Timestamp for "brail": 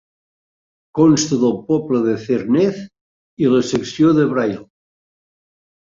4.37-4.61